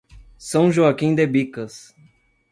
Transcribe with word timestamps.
São 0.39 0.71
Joaquim 0.71 1.13
de 1.13 1.27
Bicas 1.27 1.95